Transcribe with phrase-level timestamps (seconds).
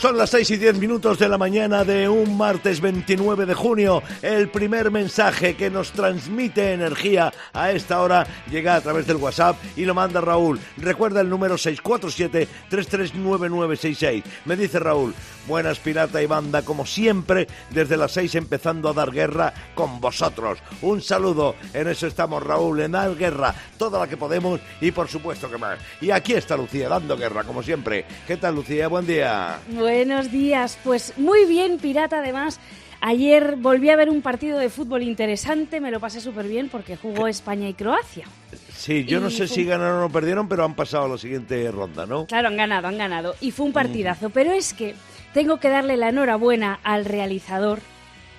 [0.00, 4.02] Son las 6 y 10 minutos de la mañana de un martes 29 de junio.
[4.22, 9.58] El primer mensaje que nos transmite energía a esta hora llega a través del WhatsApp
[9.76, 10.58] y lo manda Raúl.
[10.78, 14.22] Recuerda el número 647-339966.
[14.46, 15.14] Me dice Raúl,
[15.46, 20.60] buenas pirata y banda, como siempre, desde las 6 empezando a dar guerra con vosotros.
[20.80, 25.08] Un saludo, en eso estamos Raúl, en dar guerra, toda la que podemos y por
[25.08, 25.78] supuesto que más.
[26.00, 28.06] Y aquí está Lucía dando guerra, como siempre.
[28.26, 28.88] ¿Qué tal Lucía?
[28.88, 29.58] Buen día.
[29.92, 30.78] Buenos días.
[30.84, 32.60] Pues muy bien, pirata, además.
[33.00, 36.96] Ayer volví a ver un partido de fútbol interesante, me lo pasé súper bien porque
[36.96, 38.24] jugó España y Croacia.
[38.72, 42.06] Sí, yo no sé si ganaron o perdieron, pero han pasado a la siguiente ronda,
[42.06, 42.26] ¿no?
[42.26, 43.34] Claro, han ganado, han ganado.
[43.40, 44.30] Y fue un partidazo.
[44.30, 44.94] Pero es que
[45.34, 47.80] tengo que darle la enhorabuena al realizador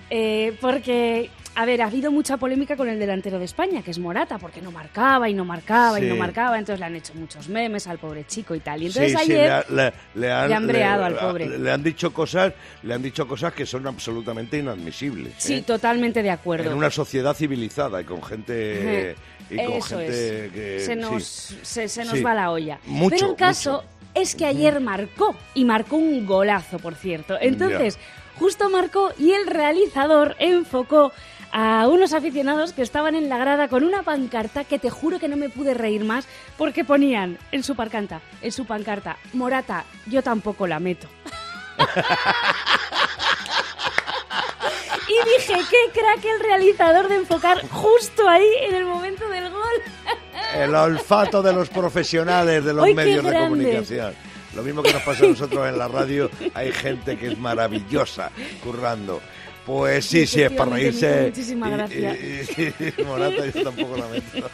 [0.10, 1.30] eh, porque,
[1.62, 4.62] a ver, ha habido mucha polémica con el delantero de España, que es Morata, porque
[4.62, 6.58] no marcaba y no marcaba y no marcaba.
[6.58, 8.82] Entonces le han hecho muchos memes al pobre chico y tal.
[8.82, 9.66] Y entonces sí, sí, ayer...
[9.70, 11.60] le, ha- le- le han, le han breado al pobre.
[11.60, 15.34] Le, han dicho cosas, le han dicho cosas que son absolutamente inadmisibles.
[15.38, 15.62] Sí, ¿eh?
[15.62, 16.72] totalmente de acuerdo.
[16.72, 19.16] En una sociedad civilizada y con gente
[19.50, 20.52] y con Eso gente es.
[20.52, 21.60] que se nos, sí.
[21.62, 22.24] se, se nos Sí.
[22.24, 22.80] va la olla.
[22.86, 23.86] Mucho, Pero el caso mucho.
[24.16, 27.38] es que ayer marcó, y marcó un golazo, por cierto.
[27.40, 28.00] Entonces,
[28.40, 31.12] justo marcó y el realizador enfocó
[31.52, 35.28] a unos aficionados que estaban en la grada con una pancarta que te juro que
[35.28, 40.24] no me pude reír más porque ponían en su pancarta, en su pancarta, Morata, yo
[40.24, 41.08] tampoco la meto.
[45.08, 49.62] Y dije, qué crack el realizador de enfocar justo ahí en el momento del gol.
[50.56, 54.14] El olfato de los profesionales de los ¡Ay, qué medios de comunicación.
[54.56, 58.32] Lo mismo que nos pasa a nosotros en la radio, hay gente que es maravillosa
[58.64, 59.22] currando.
[59.66, 61.08] Pues sí, sí, es para reírse.
[61.12, 64.50] hizo muchísima Y- y- y- Morata, yo tampoco la meto.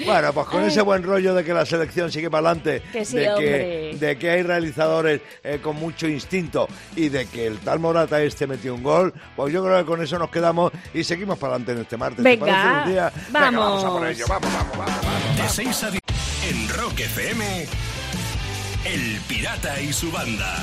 [0.04, 0.68] bueno, pues con Ay.
[0.68, 4.30] ese buen rollo de que la selección sigue para adelante, sí, de, que, de que
[4.30, 8.82] hay realizadores eh, con mucho instinto y de que el tal Morata este metió un
[8.82, 11.96] gol, pues yo creo que con eso nos quedamos y seguimos para adelante en este
[11.96, 12.18] martes.
[12.18, 13.12] ¿Te Venga, parece, Lucía?
[13.32, 14.16] Venga, vamos a por vamos.
[14.16, 14.96] ello, vamos, vamos, vamos.
[15.02, 15.36] vamos.
[15.42, 16.00] De 6 a 10
[16.50, 17.66] en Rock FM,
[18.84, 20.56] El Pirata y su banda.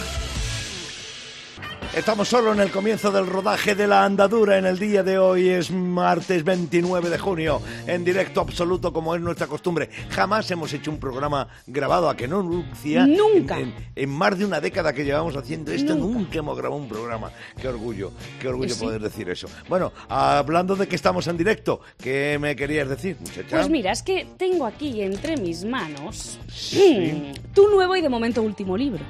[1.98, 5.50] Estamos solo en el comienzo del rodaje de la andadura en el día de hoy.
[5.50, 9.90] Es martes 29 de junio, en directo absoluto como es nuestra costumbre.
[10.12, 13.08] Jamás hemos hecho un programa grabado a que no, Lucía.
[13.08, 13.58] Nunca.
[13.60, 16.38] En, en- en más de una década que llevamos haciendo esto, nunca, Nunca.
[16.38, 17.32] hemos grabado un programa.
[17.60, 18.84] Qué orgullo, qué orgullo sí.
[18.86, 19.48] poder decir eso.
[19.68, 23.48] Bueno, hablando de que estamos en directo, ¿qué me querías decir, muchacha?
[23.58, 27.34] Pues mira, es que tengo aquí entre mis manos Sí.
[27.34, 29.04] mm, tu nuevo y de momento último libro.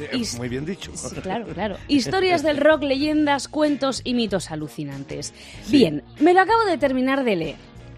[0.00, 0.92] Eh, Muy bien dicho.
[0.94, 1.76] Sí, claro, claro.
[1.88, 5.32] Historias del rock, leyendas, cuentos y mitos alucinantes.
[5.68, 7.56] Bien, me lo acabo de terminar de leer.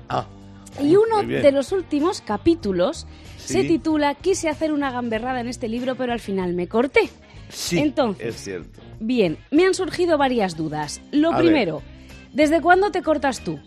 [0.08, 0.26] Ah,
[0.80, 3.06] Y uno de los últimos capítulos
[3.36, 7.10] se titula Quise hacer una gamberrada en este libro, pero al final me corté.
[7.48, 8.80] Sí, Entonces, es cierto.
[9.00, 11.00] Bien, me han surgido varias dudas.
[11.12, 11.82] Lo A primero,
[12.32, 13.58] ¿desde cuándo te cortas tú?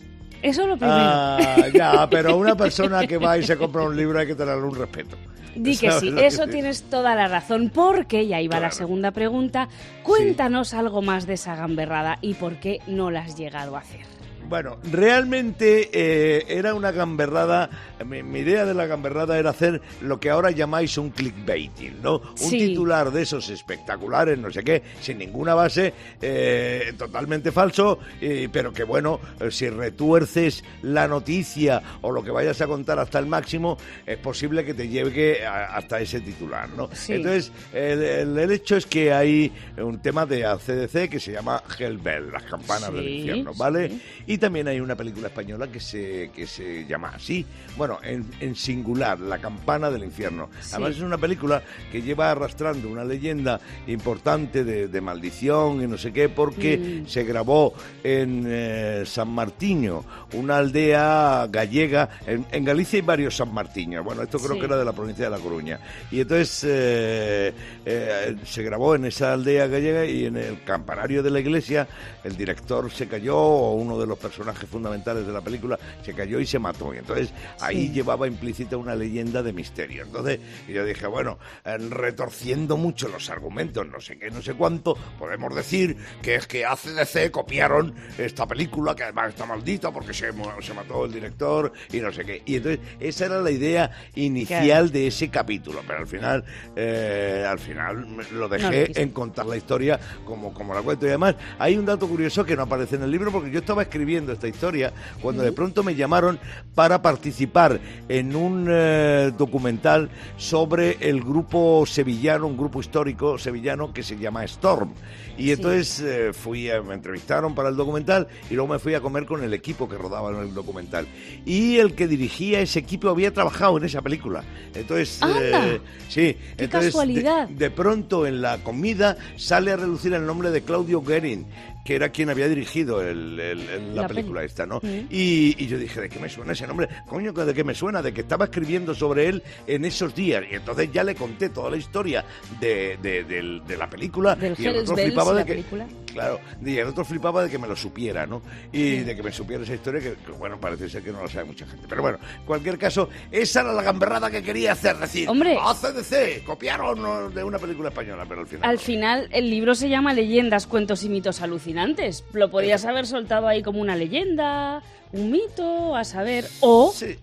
[0.42, 0.98] Eso lo primero.
[1.00, 4.64] Ah, ya, pero una persona que va y se compra un libro hay que tenerle
[4.64, 5.18] un respeto.
[5.56, 8.72] Di que ¿Sabes sí, que eso tienes toda la razón, porque, y ahí va la
[8.72, 9.68] segunda pregunta,
[10.04, 14.21] cuéntanos algo más de esa gamberrada y por qué no la has llegado a hacer.
[14.52, 17.70] Bueno, realmente eh, era una gamberrada.
[18.06, 22.18] Mi, mi idea de la gamberrada era hacer lo que ahora llamáis un clickbaiting, ¿no?
[22.18, 22.58] Un Sí.
[22.58, 28.74] titular de esos espectaculares, no sé qué, sin ninguna base, eh, totalmente falso, eh, pero
[28.74, 33.28] que bueno, eh, si retuerces la noticia o lo que vayas a contar hasta el
[33.28, 36.90] máximo, es posible que te llegue a- hasta ese titular, ¿no?
[36.92, 37.14] Sí.
[37.14, 41.64] Entonces, el, el- el hecho es que hay un tema de ACDC que se llama
[41.80, 43.88] Hellbell, las campanas del infierno, ¿vale?
[43.88, 44.02] sí.
[44.28, 47.46] Y también hay una película española que se, que se llama así,
[47.78, 50.50] bueno, en, en singular, La campana del infierno.
[50.60, 50.72] Sí.
[50.74, 55.98] Además es una película que lleva arrastrando una leyenda importante de, de maldición y no
[55.98, 57.08] sé qué, porque Mm.
[57.08, 60.04] se grabó en eh, San Martiño,
[60.34, 62.10] una aldea gallega.
[62.26, 64.04] En, en Galicia hay varios San Martiños.
[64.04, 64.60] Bueno, esto creo Sí.
[64.60, 65.80] que era de la provincia de La Coruña.
[66.10, 67.54] Y entonces eh,
[67.86, 71.88] eh, se grabó en esa aldea gallega y en el campanario de la iglesia
[72.24, 76.40] el director se cayó, o uno de los personajes fundamentales de la película se cayó
[76.40, 76.94] y se mató.
[76.94, 77.94] Y entonces ahí Sí.
[77.94, 80.04] llevaba implícita una leyenda de misterio.
[80.04, 84.96] Entonces yo dije, bueno, eh, retorciendo mucho los argumentos, no sé qué, no sé cuánto,
[85.18, 90.32] podemos decir que es que ACDC copiaron esta película, que además está maldita porque se,
[90.62, 92.42] se mató el director y no sé qué.
[92.46, 96.44] Y entonces esa era la idea inicial de ese capítulo, pero al final,
[96.76, 99.02] eh, al final lo No lo dejé quise.
[99.02, 101.06] en contar la historia como, como la cuento.
[101.06, 103.82] Y además hay un dato curioso que no aparece en el libro porque yo estaba
[103.84, 106.40] escribiendo escribiendo esta historia cuando de pronto me llamaron
[106.76, 114.04] para participar en un eh, documental sobre el grupo sevillano, un grupo histórico sevillano que
[114.04, 114.94] se llama Storm.
[115.38, 119.02] Y entonces eh, fui a, me entrevistaron para el documental y luego me fui a
[119.02, 121.08] comer con el equipo que rodaba en el documental.
[121.46, 124.44] Y el que dirigía ese equipo había trabajado en esa película.
[124.76, 125.80] Entonces, eh,
[126.10, 127.50] sí, ¡Qué entonces de- casualidad!
[127.50, 131.46] de pronto en la comida sale a relucir el nombre de Claudio Guerin,
[131.84, 134.46] que era quien había dirigido el- el- el- la, La película peli.
[134.48, 134.78] esta, ¿no?
[134.84, 135.08] Mm.
[135.10, 136.88] Y, y yo dije, ¿de qué me suena ese nombre?
[137.08, 138.02] Coño, ¿de qué me suena?
[138.02, 140.44] De que estaba escribiendo sobre él en esos días.
[140.52, 142.24] Y entonces ya le conté toda la historia
[142.60, 144.36] de, de- del- de la película.
[144.36, 145.52] Del y el otro Bells, flipaba de la que...
[145.54, 145.88] película.
[146.12, 148.42] Claro, y el otro flipaba de que me lo supiera, ¿no?
[148.74, 151.30] Y de que me supiera esa historia que, que, bueno, parece ser que no la
[151.30, 151.86] sabe mucha gente.
[151.88, 155.58] Pero bueno, en cualquier caso, esa era la gamberrada que quería hacer, decir, Hombre.
[155.58, 157.30] ACDC, copiaron ¿no?
[157.30, 158.70] de una película española, pero al final...
[158.70, 161.42] Al final, el libro se llama Leyendas, cuentos y mitos
[161.72, 162.24] alucinantes.
[162.34, 164.82] Lo podías haber soltado ahí como una leyenda,
[165.12, 166.48] un mito, a saber.
[166.62, 167.18] O, Sí.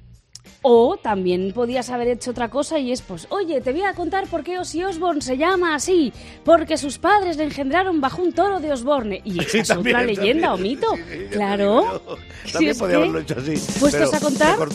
[0.63, 4.27] o también podías haber hecho otra cosa y es, pues, oye, te voy a contar
[4.27, 6.13] por qué Ozzy Osbourne se llama así.
[6.45, 9.21] Porque sus padres le engendraron bajo un toro de Osborne.
[9.25, 10.97] Y esa es También, otra leyenda también, o mito.
[10.97, 12.03] sí, sí, claro.
[12.45, 13.55] Si También que- haberlo hecho así.
[13.79, 14.57] ¿Puestos pero a contar?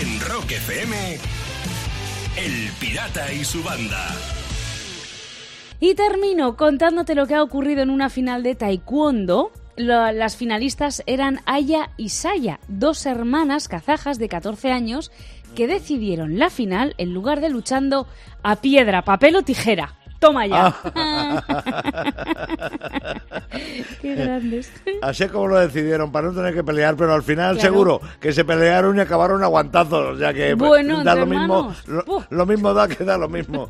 [0.00, 1.18] En Rock FM,
[2.36, 4.08] El Pirata y su banda.
[5.80, 9.50] Y termino contándote lo que ha ocurrido en una final de taekwondo.
[9.76, 15.10] Las finalistas eran Aya y Saya, dos hermanas kazajas de 14 años
[15.56, 18.06] que decidieron la final en lugar de luchando
[18.42, 19.96] a piedra, papel o tijera.
[20.18, 20.74] Toma ya.
[24.00, 24.70] Qué grandes.
[25.02, 27.68] Así como lo decidieron, para no tener que pelear, pero al final Claro.
[27.68, 30.16] seguro que se pelearon y acabaron aguantazos.
[30.16, 31.74] O sea que pues, Bueno, da lo mismo,
[32.30, 33.68] lo, mismo da que da lo mismo.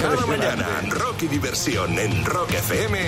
[0.00, 2.98] Cada mañana, rock y diversión en Rock FM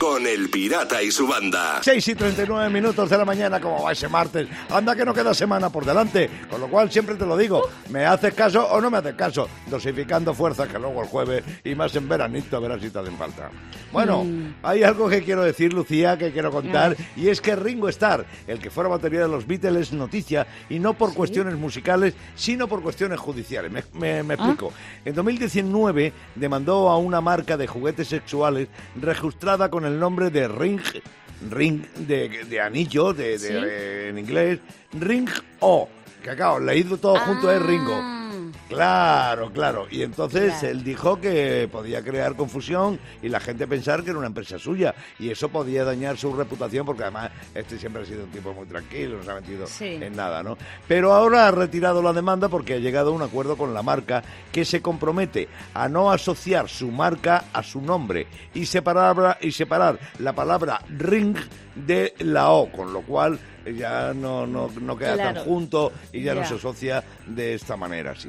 [0.00, 1.80] con El Pirata y su banda.
[1.82, 4.48] 6 y 39 minutos de la mañana, como va ese martes.
[4.70, 6.30] Anda que no queda semana por delante.
[6.48, 9.46] Con lo cual siempre te lo digo, ¿me haces caso o no me haces caso?
[9.66, 13.50] Dosificando fuerzas que luego el jueves y más en veranito verás si te hacen falta.
[13.92, 14.54] Bueno, Mm.
[14.62, 18.58] hay algo que quiero decir, Lucía, que quiero contar, y es que Ringo Starr, el
[18.58, 22.82] que fuera batería de los Beatles, es noticia, y no por cuestiones musicales, sino por
[22.82, 23.70] cuestiones judiciales.
[23.70, 24.72] Me, me- me explico.
[25.04, 28.68] En 2019 demandó a una marca de juguetes sexuales
[28.98, 30.80] registrada con el nombre de Ring,
[31.50, 34.08] Ring de, de anillo, de, de- Sí.
[34.10, 34.58] en inglés,
[34.92, 35.28] Ring
[35.60, 35.88] O,
[36.22, 38.19] que claro, leído todo junto es Ringo.
[38.70, 39.86] Claro, claro.
[39.90, 40.68] Y entonces Claro.
[40.68, 44.94] él dijo que podía crear confusión y la gente pensar que era una empresa suya.
[45.18, 48.66] Y eso podía dañar su reputación porque además este siempre ha sido un tipo muy
[48.66, 49.98] tranquilo, no se ha metido Sí.
[50.00, 50.56] en nada, ¿no?
[50.88, 54.22] Pero ahora ha retirado la demanda porque ha llegado a un acuerdo con la marca
[54.52, 59.98] que se compromete a no asociar su marca a su nombre y separar, y separar
[60.18, 61.36] la palabra ring
[61.74, 63.38] de la O, con lo cual
[63.76, 66.46] ya no, no, no queda tan junto y ya, no Ya.
[66.46, 68.28] se asocia de esta manera, sí.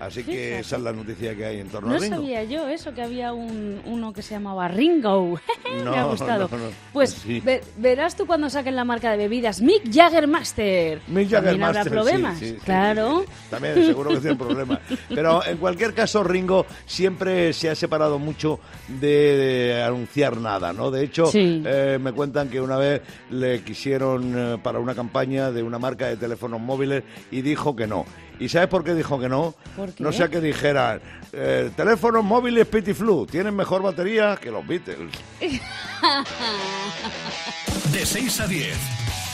[0.00, 2.16] Así que esa es la noticia que hay en torno No a Ringo.
[2.16, 5.38] sabía yo eso, que había un, uno que se llamaba Ringo.
[5.84, 6.48] No, Me ha gustado.
[6.50, 6.64] no, no.
[6.92, 7.42] Pues Sí.
[7.76, 11.00] verás tú cuando saquen la marca de bebidas Mick Jagger Master.
[11.08, 12.38] Mick Jagger También habrá Master, problemas.
[12.38, 13.24] sí, claro.
[13.50, 14.78] También seguro que tiene problemas.
[15.14, 18.58] Pero en cualquier caso, Ringo siempre se ha separado mucho
[19.00, 20.90] de, anunciar nada, ¿no?
[20.90, 25.62] De hecho, eh, me cuentan que una vez le quisieron eh, para una campaña de
[25.62, 28.06] una marca de teléfonos móviles y dijo que no.
[28.40, 29.54] ¿Y sabes por qué dijo que no?
[29.76, 30.02] ¿Por qué?
[30.02, 31.00] No sea que dijeran,
[31.32, 35.12] eh, teléfonos móviles Pitiflu tienen mejor batería que los Beatles.
[37.92, 38.76] De 6 a 10,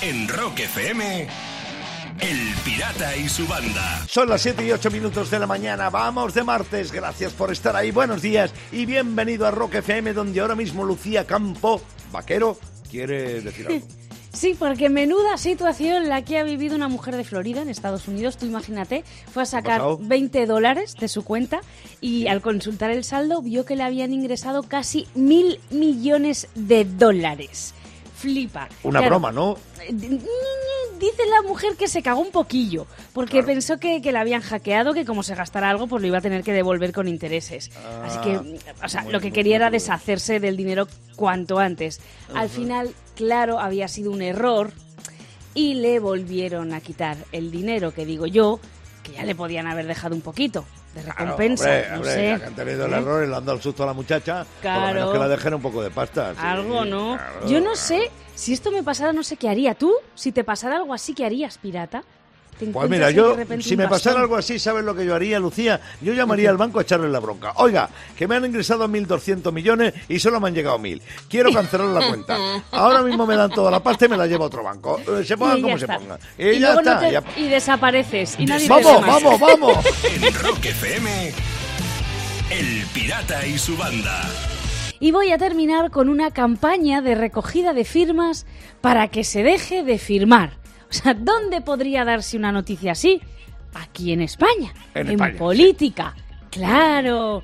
[0.02, 1.28] en Rock FM,
[2.18, 4.04] El Pirata y su banda.
[4.08, 5.88] Son las 7 y 8 minutos de la mañana.
[5.88, 6.90] Vamos de martes.
[6.90, 7.92] Gracias por estar ahí.
[7.92, 12.58] Buenos días y bienvenido a Rock FM, donde ahora mismo Lucía Campo, vaquero,
[12.90, 13.86] quiere decir algo.
[14.36, 18.36] Sí, porque menuda situación la que ha vivido una mujer de Florida en Estados Unidos.
[18.36, 19.02] Tú imagínate,
[19.32, 19.98] fue a sacar pasado?
[20.02, 21.60] 20 dólares de su cuenta
[22.02, 27.72] y al consultar el saldo vio que le habían ingresado casi mil millones de dólares.
[28.14, 28.68] Flipa.
[28.82, 29.56] Una Claro, broma, ¿no?
[29.80, 29.92] Eh,
[30.98, 33.46] Dice la mujer que se cagó un poquillo, porque Claro.
[33.48, 36.20] pensó que, que la habían hackeado, que como se gastara algo, pues lo iba a
[36.22, 37.70] tener que devolver con intereses.
[38.02, 42.00] Así que, o sea, muy- lo que muy quería era deshacerse del dinero cuanto antes.
[42.34, 44.70] Al final, claro, había sido un error
[45.54, 48.60] y le volvieron a quitar el dinero, que digo yo,
[49.02, 51.64] que ya le podían haber dejado un poquito de Claro, recompensa.
[51.64, 52.38] hombre, no hombre, sé.
[52.40, 52.96] que han tenido el ¿eh?
[52.96, 55.12] error y le han dado el susto a la muchacha, por lo menos Claro.
[55.12, 56.32] que la dejen un poco de pasta.
[56.34, 57.16] sí, Algo, ¿no?
[57.16, 57.76] claro, Yo no claro.
[57.76, 59.74] sé, si esto me pasara, no sé qué haría.
[59.74, 59.92] ¿Tú?
[60.14, 62.04] Si te pasara algo así, ¿qué harías, pirata?
[62.58, 64.22] Te Pues mira, yo, si me pasara bastón.
[64.22, 65.80] algo así, ¿sabes lo que yo haría, Lucía?
[66.00, 67.52] Yo llamaría al banco a echarle la bronca.
[67.56, 71.00] Oiga, que me han ingresado 1.200 millones y solo me han llegado 1.000.
[71.28, 72.36] Quiero cancelar la cuenta.
[72.72, 75.00] Ahora mismo me dan toda la pasta y me la lleva a otro banco.
[75.06, 76.18] Eh, Se pongan como se pongan.
[76.38, 77.00] Y, Y, ya no está.
[77.00, 78.36] te- ya- y desapareces.
[78.38, 79.22] Y nadie te Vamos, más.
[79.22, 79.86] vamos, vamos.
[80.04, 81.32] En Rock FM,
[82.50, 84.22] El Pirata y su banda.
[84.98, 88.46] Y voy a terminar con una campaña de recogida de firmas
[88.80, 90.56] para que se deje de firmar.
[90.88, 93.20] O sea, ¿dónde podría darse una noticia así?
[93.74, 94.72] Aquí en España.
[94.94, 96.14] En España, política.
[96.50, 97.42] Claro.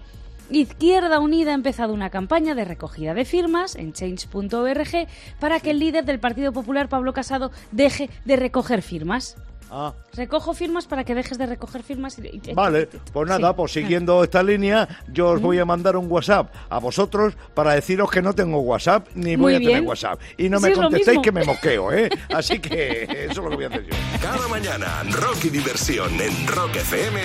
[0.50, 5.08] Izquierda Unida ha empezado una campaña de recogida de firmas en change.org
[5.40, 9.36] para que el líder del Partido Popular, Pablo Casado, deje de recoger firmas.
[9.74, 12.18] Ah, Recojo firmas para que dejes de recoger firmas.
[12.18, 13.54] y- y- vale, pues nada, Sí.
[13.56, 18.10] pues siguiendo esta línea, yo os voy a mandar un WhatsApp a vosotros para deciros
[18.10, 19.82] que no tengo WhatsApp ni voy Muy a tener.
[19.84, 20.20] WhatsApp.
[20.36, 22.10] Y no Sí, me contestéis que me mosqueo, ¿eh?
[22.34, 23.96] Así que eso es lo que voy a hacer yo.
[24.20, 27.20] Cada mañana, rock y diversión en Rock FM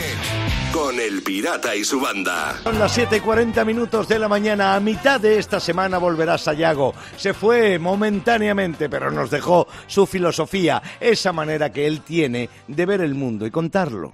[0.71, 2.55] con El Pirata y su banda.
[2.63, 4.75] Son las 7 y 40 minutos de la mañana.
[4.75, 6.93] A mitad de esta semana volverá Sayago.
[7.17, 12.36] Se fue momentáneamente, pero nos dejó su filosofía, esa manera que él tiene
[12.67, 14.13] de ver el mundo y contarlo.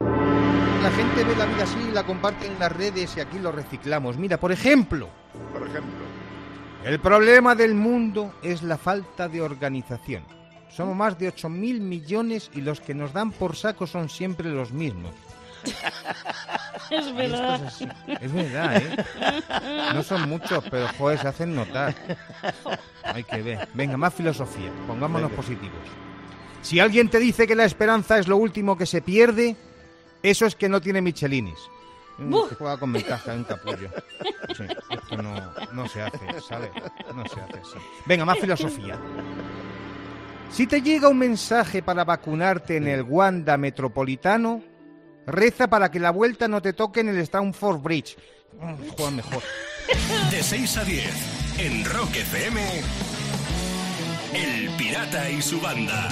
[0.00, 4.16] La gente ve la vida así, la comparte en las redes y aquí lo reciclamos.
[4.16, 5.08] Mira, por ejemplo,
[5.52, 6.04] Por ejemplo.
[6.84, 10.22] el problema del mundo es la falta de organización.
[10.70, 14.72] Somos más de 8.000 millones y los que nos dan por saco son siempre los
[14.72, 15.12] mismos.
[16.90, 17.72] Es Y verdad.
[18.20, 18.96] es verdad, ¿eh?
[19.94, 21.94] No son muchos, pero joder, se hacen notar.
[23.04, 23.68] Hay que ver.
[23.74, 24.70] Venga, más filosofía.
[24.88, 25.36] Pongámonos Venga.
[25.40, 25.78] positivos.
[26.62, 29.56] Si alguien te dice que la esperanza es lo último que se pierde,
[30.22, 31.58] eso es que no tiene michelinis.
[32.18, 32.48] Mm, Buh.
[32.48, 33.90] que juega con ventaja en un capullo.
[34.56, 36.70] Sí, esto no, no se hace, ¿sabes?
[37.14, 37.78] No se hace así.
[38.04, 38.98] Venga, más filosofía.
[40.50, 44.62] Si te llega un mensaje para vacunarte en el Wanda Metropolitano,
[45.26, 48.18] reza para que la vuelta no te toque en el Stamford Bridge.
[48.60, 49.42] Mm, Juega mejor.
[50.30, 52.60] De 6 a 10, en Rock FM,
[54.34, 56.08] El Pirata y su banda.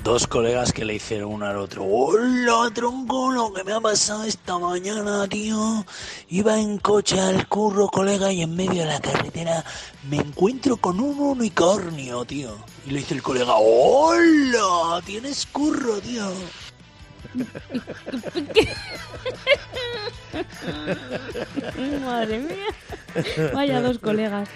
[0.04, 1.86] Dos colegas que le hicieron uno al otro.
[1.86, 5.86] Hola, tronco, lo que me ha pasado esta mañana, tío.
[6.28, 9.64] Iba en coche al curro, colega, y en medio de la carretera
[10.10, 12.54] me encuentro con un unicornio, tío.
[12.86, 16.26] Y le dice el colega, hola, tienes curro, tío.
[22.06, 23.52] Madre mía.
[23.54, 24.50] Vaya dos colegas.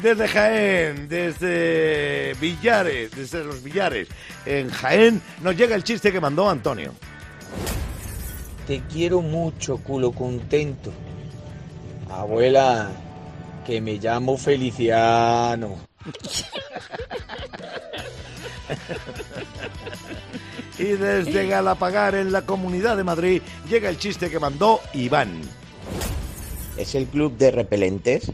[0.00, 4.08] Desde Jaén, desde Villares, desde los Villares,
[4.46, 6.94] en Jaén, nos llega el chiste que mandó Antonio.
[8.66, 10.92] Te quiero mucho, culo contento.
[12.10, 12.90] Abuela,
[13.66, 15.76] que me llamo Feliciano.
[20.78, 25.40] Y desde Galapagar, en la Comunidad de Madrid, llega el chiste que mandó Iván.
[26.76, 28.30] ¿Es el club de repelentes?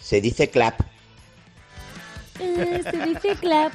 [0.00, 0.80] Se dice clap.
[2.38, 3.72] Eh, se dice clap.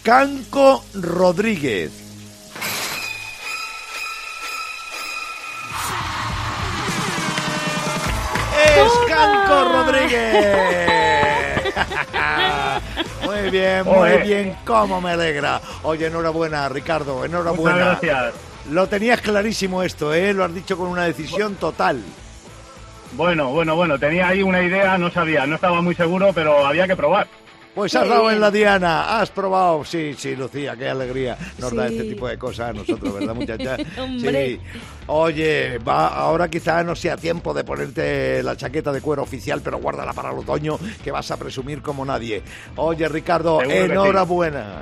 [0.04, 1.92] Canco Rodríguez.
[8.76, 11.74] ¡Es Canco Rodríguez!
[13.26, 14.18] muy bien, muy Oye.
[14.24, 15.62] bien, cómo me alegra.
[15.84, 17.94] Oye, enhorabuena, Ricardo, enhorabuena.
[17.94, 18.34] Muchas gracias.
[18.70, 20.34] Lo tenías clarísimo esto, ¿eh?
[20.34, 22.02] Lo has dicho con una decisión total.
[23.14, 26.88] Bueno, bueno, bueno, tenía ahí una idea, no sabía, no estaba muy seguro, pero había
[26.88, 27.28] que probar.
[27.74, 29.86] Pues has dado en la diana, has probado.
[29.86, 33.78] Sí, sí, Lucía, qué alegría nos da este tipo de cosas a nosotros, ¿verdad, muchacha?
[34.02, 34.56] Hombre.
[34.56, 34.60] Sí.
[35.08, 39.78] Oye, va, ahora quizá no sea tiempo de ponerte la chaqueta de cuero oficial, pero
[39.78, 42.44] guárdala para el otoño, que vas a presumir como nadie.
[42.76, 43.92] Oye, Ricardo, Seguro que sí.
[43.92, 44.82] enhorabuena.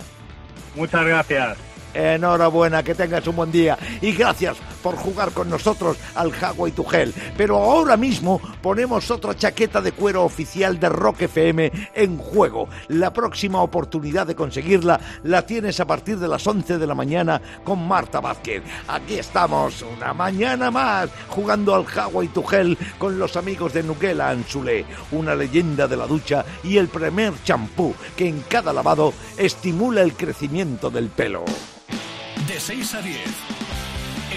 [0.76, 1.58] Muchas gracias.
[1.98, 3.78] Enhorabuena, que tengas un buen día.
[4.02, 7.14] Y gracias por jugar con nosotros al Hawaii to Hell.
[7.36, 12.68] Pero ahora mismo ponemos otra chaqueta de cuero oficial de Rock FM en juego.
[12.88, 17.42] La próxima oportunidad de conseguirla la tienes a partir de las 11 de la mañana
[17.64, 18.64] con Marta Vázquez.
[18.88, 21.86] Aquí estamos, una mañana más, jugando al
[22.34, 26.88] to Hell con los amigos de Nuquela Anzulé, una leyenda de la ducha y el
[26.88, 31.46] primer champú que en cada lavado estimula el crecimiento del pelo.
[32.48, 33.57] De 6 a 10.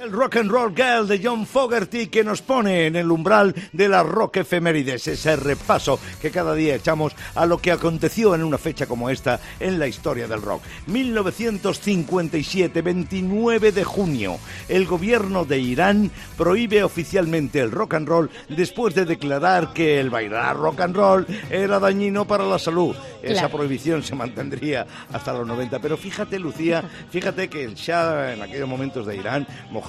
[0.00, 3.86] El Rock and Roll Girl de John Fogerty que nos pone en el umbral de
[3.86, 8.56] la rock efemérides, ese repaso que cada día echamos a lo que aconteció en una
[8.56, 10.62] fecha como esta en la historia del rock.
[10.86, 14.38] 1957, 29 de junio,
[14.70, 20.08] el gobierno de Irán prohíbe oficialmente el rock and roll después de declarar que el
[20.08, 22.96] bailar rock and roll era dañino para la salud.
[23.22, 25.78] Esa prohibición se mantendría hasta los 90.
[25.78, 29.46] Pero fíjate, Lucía, fíjate que el Shah en aquellos momentos de Irán,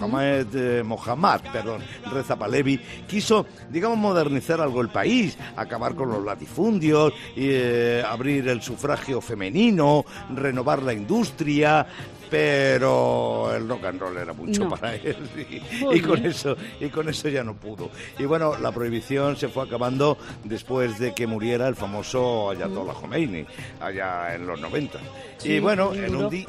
[0.08, 6.24] Mohamed, eh, Mohammad, perdón, Reza Pahlavi, quiso, digamos, modernizar algo el país, acabar con los
[6.24, 11.86] latifundios, eh, abrir el sufragio femenino, renovar la industria.
[12.30, 14.70] Pero el rock and roll era mucho No.
[14.70, 15.18] para él
[15.92, 17.90] y, con eso y con eso ya no pudo.
[18.18, 23.46] Y bueno, la prohibición se fue acabando después de que muriera el famoso Ayatollah Khomeini
[23.82, 24.98] allá en los 90.
[25.40, 26.48] Sí, y bueno, en un día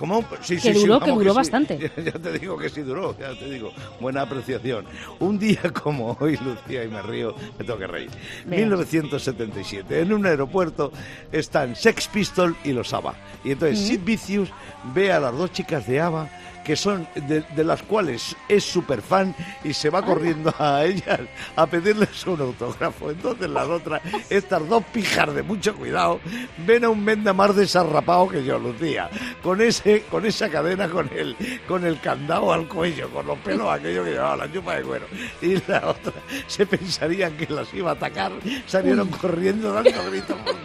[0.00, 0.24] ¿Cómo?
[0.40, 1.78] Sí, Que duró, que duró bastante.
[1.78, 3.70] Ya, ya te digo que sí duró, ya te digo.
[4.00, 4.86] Buena apreciación.
[5.18, 8.10] Un día como hoy, Lucía, y me río, me tengo que reír.
[8.46, 8.62] Venga.
[8.62, 10.90] 1977, en un aeropuerto
[11.30, 13.14] están Sex Pistol y los ABBA.
[13.44, 14.48] Y entonces Sid Vicious
[14.94, 16.30] ve a las dos chicas de ABBA
[16.64, 21.20] que son de, de las cuales es súper fan y se va corriendo a ellas
[21.56, 23.10] a pedirles un autógrafo.
[23.10, 26.20] Entonces las otras, estas dos pijas de mucho cuidado,
[26.66, 29.10] ven a un venda más desarrapado que yo, Lucía,
[29.42, 33.68] con ese, con esa cadena, con el, con el candado al cuello, con los pelos
[33.72, 35.06] aquello que llevaba la chupa de cuero.
[35.42, 36.12] Y la otra
[36.46, 38.32] se pensarían que las iba a atacar,
[38.66, 40.56] salieron corriendo dando gritos por,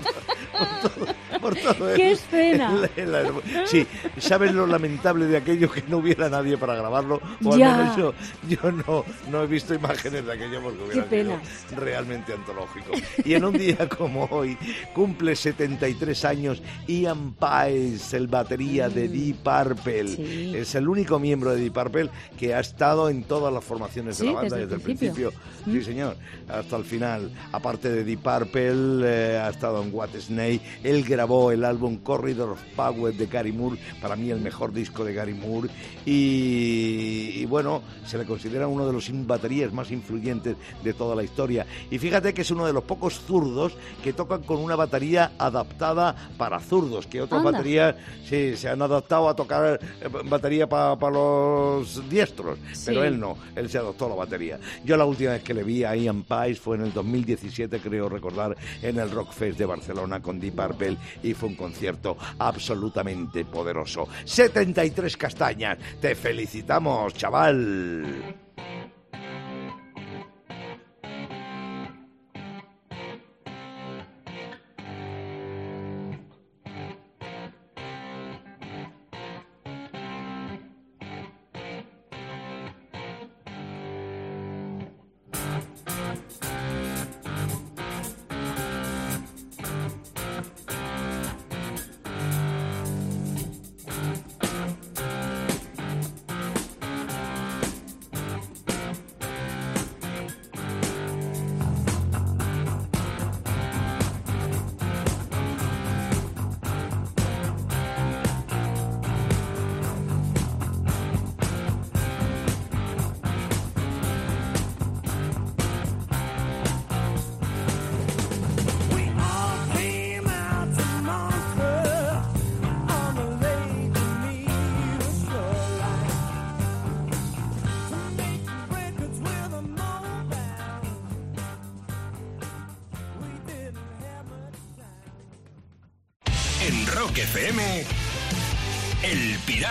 [0.57, 2.71] por todo, por todo el- ¡Qué escena!
[2.95, 3.49] el- el aeropuerto.
[3.65, 3.85] Sí,
[4.17, 7.21] ¿sabes lo lamentable de aquello que no hubiera nadie para grabarlo?
[7.43, 7.77] O al Ya.
[7.77, 8.13] menos yo,
[8.47, 11.39] yo no, no he visto imágenes de aquello porque hubiera sido
[11.77, 12.91] realmente antológico.
[13.23, 14.57] Y en un día como hoy
[14.93, 20.03] cumple 73 años Ian Paice, el batería de Deep Purple.
[20.03, 20.15] Mm.
[20.15, 20.53] Sí.
[20.55, 24.25] Es el único miembro de Deep Purple que ha estado en todas las formaciones de
[24.25, 25.31] la banda desde desde, el el principio.
[25.31, 25.55] principio.
[25.65, 25.83] Sí, Mm.
[25.83, 26.17] señor,
[26.49, 27.31] hasta el final.
[27.51, 30.61] Aparte de Deep Purple, eh, ha estado en What Snake.
[30.83, 35.03] Él grabó el álbum Corridor of Power de Gary Moore, para mí el mejor disco
[35.03, 35.69] de Gary Moore.
[36.05, 41.23] Y, y bueno, se le considera uno de los baterías más influyentes de toda la
[41.23, 41.65] historia.
[41.91, 46.15] Y fíjate que es uno de los pocos zurdos que tocan con una batería adaptada
[46.37, 47.51] para zurdos, que otras Anda.
[47.51, 47.95] baterías
[48.27, 53.07] sí, se han adaptado a tocar eh, batería para los diestros, pero Sí.
[53.07, 54.59] él no, él se adoptó a la batería.
[54.83, 58.09] Yo la última vez que le vi a Ian Paice fue en el 2017, creo
[58.09, 64.07] recordar, en el Rockfest de Barcelona con Deep Purple y fue un concierto absolutamente poderoso.
[64.23, 68.44] 73 castañas, te felicitamos, chaval.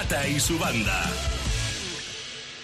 [0.05, 1.03] Y su banda.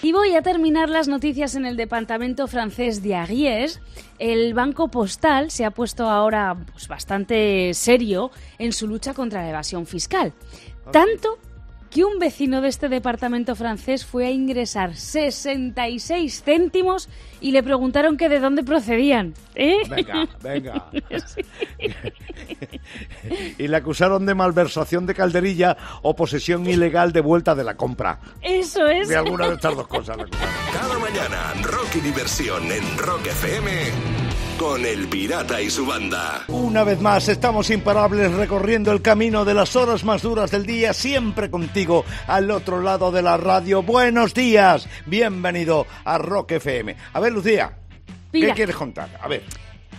[0.02, 3.80] Y voy a terminar las noticias en el departamento francés de Ariège.
[4.18, 9.48] El Banco Postal se ha puesto ahora pues, bastante serio en su lucha contra la
[9.48, 10.34] evasión fiscal.
[10.92, 11.38] Tanto
[11.90, 17.08] que un vecino de este departamento francés fue a ingresar 66 céntimos
[17.40, 19.34] y le preguntaron que de dónde procedían.
[19.54, 19.78] ¿Eh?
[19.88, 20.90] Venga, venga.
[23.58, 28.20] y le acusaron de malversación de calderilla o posesión ilegal de vuelta de la compra.
[28.40, 29.08] Eso es.
[29.08, 30.16] De alguna de estas dos cosas.
[30.72, 34.19] Cada mañana, Rock y Diversión en Rock FM
[34.60, 36.44] con El Pirata y su banda.
[36.48, 40.92] Una vez más, estamos imparables recorriendo el camino de las horas más duras del día,
[40.92, 43.82] siempre contigo al otro lado de la radio.
[43.82, 46.94] Buenos días, bienvenido a Rock FM.
[47.14, 47.72] A ver, Lucía,
[48.30, 49.08] ¿qué quieres contar?
[49.22, 49.44] A ver.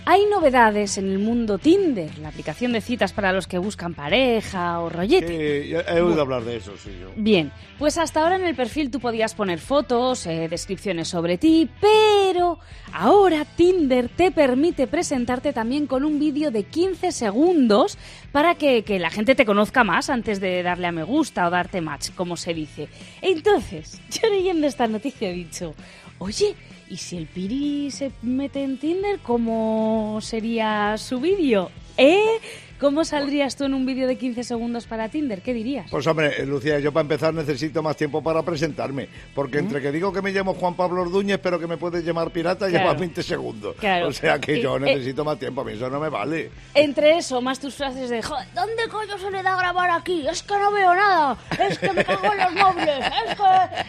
[0.03, 4.79] Hay novedades en el mundo Tinder, la aplicación de citas para los que buscan pareja
[4.79, 5.69] o rollete.
[5.69, 6.89] He oído hablar de eso, sí.
[6.99, 7.11] Yo.
[7.15, 11.69] Bien, pues hasta ahora en el perfil tú podías poner fotos, eh, descripciones sobre ti,
[11.79, 12.57] pero
[12.93, 17.99] ahora Tinder te permite presentarte también con un vídeo de 15 segundos
[18.31, 21.51] para que, que la gente te conozca más antes de darle a me gusta o
[21.51, 22.89] darte match, como se dice.
[23.21, 25.75] Entonces, yo leyendo esta noticia he dicho,
[26.21, 26.55] oye,
[26.87, 31.71] ¿y si el Piri se mete en Tinder, cómo sería su vídeo?
[31.97, 32.39] ¿Eh?
[32.81, 35.43] ¿Cómo saldrías tú en un vídeo de 15 segundos para Tinder?
[35.43, 35.85] ¿Qué dirías?
[35.91, 40.11] Pues hombre, Lucía, yo para empezar necesito más tiempo para presentarme, porque entre que digo
[40.11, 42.85] que me llamo Juan Pablo Ordúñez, pero que me puedes llamar pirata, Claro.
[42.85, 43.75] lleva 20 segundos.
[43.79, 44.07] Claro.
[44.07, 44.95] O sea que yo Eh, eh.
[44.95, 46.49] necesito más tiempo, a mí eso no me vale.
[46.73, 50.25] Entre eso, más tus frases de "Joder, ¿dónde coño se le da a grabar aquí?
[50.27, 51.37] Es que no veo nada,
[51.69, 53.41] es que me cago en los móviles, es que...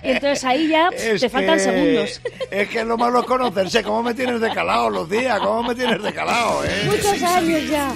[0.09, 2.21] Y entonces ahí ya pff, te faltan segundos.
[2.51, 3.83] Es que lo malo es conocerse.
[3.83, 5.39] ¿Cómo me tienes de calado, Lucía?
[5.39, 6.83] ¿Cómo me tienes de calado, eh?
[6.87, 7.95] Muchos años ya.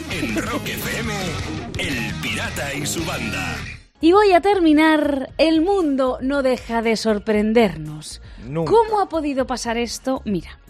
[0.86, 1.12] FM,
[1.78, 3.56] El Pirata y su banda.
[4.00, 5.30] Y voy a terminar.
[5.36, 8.22] El mundo no deja de sorprendernos.
[8.46, 8.70] Nunca.
[8.70, 10.22] ¿Cómo ha podido pasar esto?
[10.24, 10.60] Mira.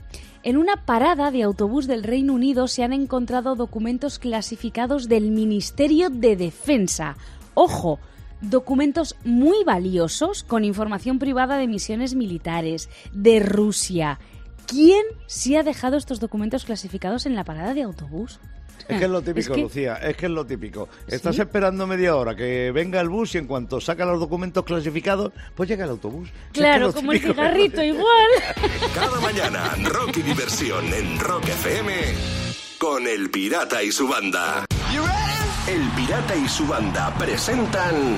[0.42, 6.08] En una parada de autobús del Reino Unido se han encontrado documentos clasificados del Ministerio
[6.08, 7.16] de Defensa.
[7.52, 7.98] Ojo,
[8.40, 14.18] documentos muy valiosos con información privada de misiones militares de Rusia.
[14.66, 18.40] ¿Quién se ha dejado estos documentos clasificados en la parada de autobús?
[18.88, 20.88] Es que es lo típico, Es que- Lucía, es que es lo típico.
[21.08, 21.40] Estás ¿Sí?
[21.42, 25.68] esperando media hora que venga el bus y en cuanto saca los documentos clasificados, pues
[25.68, 26.28] llega el autobús.
[26.28, 28.26] Si es que Claro, como el cigarrito igual.
[28.94, 31.92] Cada mañana, Rock y Diversión en Rock FM
[32.78, 34.64] con El Pirata y su banda.
[35.68, 38.16] El Pirata y su banda presentan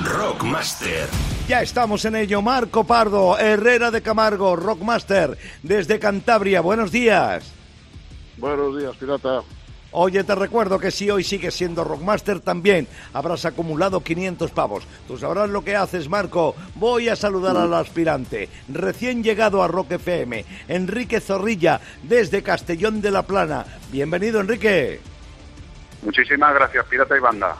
[0.00, 1.08] Rockmaster.
[1.48, 2.42] Ya estamos en ello.
[2.42, 6.60] Marco Pardo, Herrera de Camargo, Rockmaster, desde Cantabria.
[6.60, 7.52] Buenos días.
[8.44, 9.40] Buenos días, pirata.
[9.92, 14.86] Oye, te recuerdo que si hoy sigues siendo Rockmaster también habrás acumulado 500 pavos.
[15.08, 16.54] Tú sabrás lo que haces, Marco.
[16.74, 23.12] Voy a saludar al aspirante, recién llegado a Rock FM, Enrique Zorrilla, desde Castellón de
[23.12, 23.64] la Plana.
[23.90, 25.00] Bienvenido, Enrique.
[26.02, 27.56] Muchísimas gracias, pirata y banda.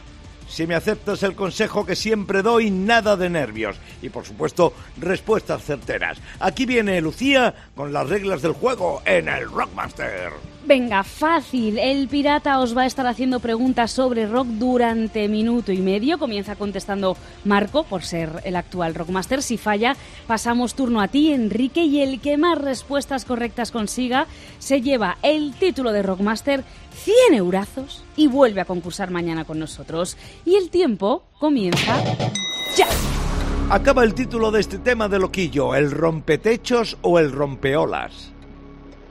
[0.49, 3.77] Si me aceptas el consejo que siempre doy, nada de nervios.
[4.03, 6.19] Y por supuesto, respuestas certeras.
[6.41, 10.33] Aquí viene Lucía con las reglas del juego en el Rockmaster.
[10.67, 11.79] Venga, fácil.
[11.79, 16.19] El pirata os va a estar haciendo preguntas sobre rock durante minuto y medio.
[16.19, 19.43] Comienza contestando Marco, por ser el actual Rockmaster.
[19.43, 19.95] Si falla,
[20.27, 24.27] pasamos turno a ti, Enrique, y el que más respuestas correctas consiga
[24.59, 30.17] se lleva el título de Rockmaster, 100 eurazos, y vuelve a concursar mañana con nosotros.
[30.45, 32.03] Y el tiempo comienza
[32.77, 32.89] ya.
[33.71, 38.33] Acaba el título de este tema de loquillo, el rompetechos o el rompeolas.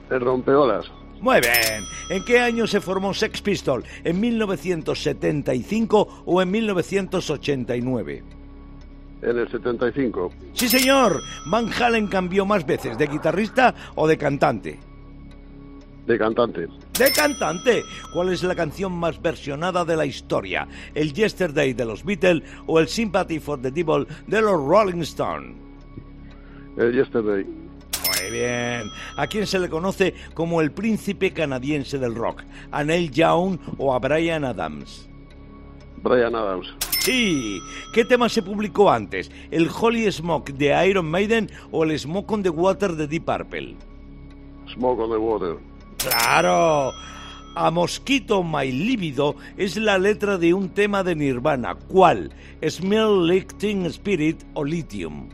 [0.09, 0.85] El rompeolas.
[1.19, 1.83] Muy bien.
[2.09, 3.83] ¿En qué año se formó Sex Pistol?
[4.03, 8.23] ¿En 1975 o en 1989?
[9.21, 10.31] En el 75.
[10.51, 11.21] Sí, señor.
[11.45, 14.79] Van Halen cambió más veces de guitarrista o de cantante.
[16.05, 16.67] De cantante.
[16.99, 17.83] De cantante.
[18.11, 20.67] ¿Cuál es la canción más versionada de la historia?
[20.93, 25.55] ¿El Yesterday de los Beatles o el Sympathy for the Devil de los Rolling Stones?
[26.77, 27.45] El Yesterday.
[27.45, 28.89] Muy bien.
[29.15, 32.43] ¿A quién se le conoce como el príncipe canadiense del rock?
[32.71, 35.09] ¿A Neil Young o a Brian Adams?
[36.01, 36.75] Brian Adams.
[36.99, 37.61] Sí.
[37.93, 39.31] ¿Qué tema se publicó antes?
[39.51, 43.77] ¿El Holy Smoke de Iron Maiden o el Smoke on the Water de Deep Purple?
[44.73, 45.72] Smoke on the Water.
[46.03, 46.91] ¡Claro!
[47.55, 51.75] A Mosquito My Libido es la letra de un tema de Nirvana.
[51.75, 52.31] ¿Cuál?
[52.67, 55.29] ¿Smell Like Teen Spirit o Lithium?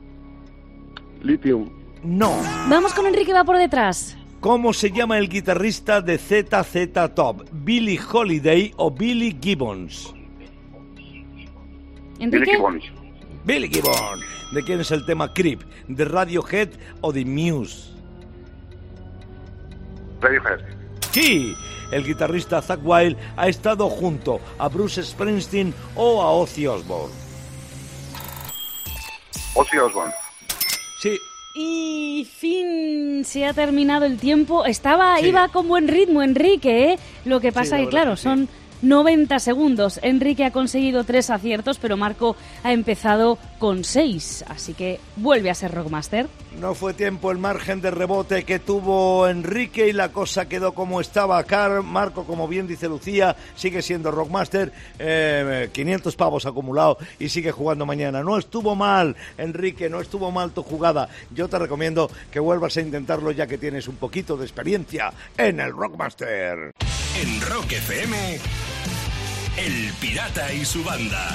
[1.23, 1.69] Lithium.
[2.03, 2.35] No.
[2.69, 4.17] Vamos con Enrique, va por detrás.
[4.41, 7.45] ¿Cómo se llama el guitarrista de ZZ Top?
[7.51, 10.13] ¿Billy Holiday o Billy Gibbons?
[12.19, 12.57] ¿Enrique?
[13.45, 14.19] Billy Gibbon.
[14.53, 15.61] ¿De quién es el tema Creep?
[15.87, 16.69] ¿De Radiohead
[17.01, 17.98] o de Muse?
[20.21, 20.59] Radiohead.
[21.11, 21.55] Sí,
[21.91, 27.13] el guitarrista Zack Wild ha estado junto a Bruce Springsteen o a Ozzy Osbourne.
[29.55, 30.13] Ozzy Osbourne.
[31.01, 31.17] Sí,
[31.55, 34.65] Y fin, se ha terminado el tiempo.
[34.65, 36.99] Estaba, iba con buen ritmo Enrique, ¿eh?
[37.25, 38.23] Lo que pasa es que, claro, que sí.
[38.23, 38.47] son
[38.81, 39.99] 90 segundos.
[40.03, 44.45] Enrique ha conseguido tres aciertos, pero Marco ha empezado con seis.
[44.47, 46.27] Así que vuelve a ser Rockmaster.
[46.57, 50.99] No fue tiempo el margen de rebote que tuvo Enrique y la cosa quedó como
[50.99, 51.43] estaba.
[51.43, 57.51] Car, Marco, como bien dice Lucía, sigue siendo Rockmaster, eh, 500 pavos acumulado y sigue
[57.51, 58.23] jugando mañana.
[58.23, 61.07] No estuvo mal, Enrique, no estuvo mal tu jugada.
[61.33, 65.59] Yo te recomiendo que vuelvas a intentarlo ya que tienes un poquito de experiencia en
[65.59, 66.73] el Rockmaster.
[67.21, 68.39] En Rock FM,
[69.57, 71.29] El Pirata y su banda.